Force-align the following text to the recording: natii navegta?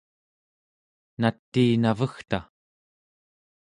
natii 1.21 1.77
navegta? 1.83 2.39